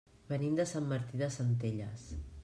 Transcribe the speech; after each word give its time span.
Venim 0.29 0.53
de 0.59 0.63
Sant 0.69 0.87
Martí 0.93 1.19
de 1.23 1.29
Centelles. 1.37 2.07